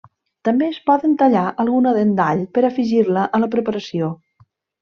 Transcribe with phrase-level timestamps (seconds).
[0.47, 4.11] També es poden tallar alguna dent d'all per afegir-la a la preparació.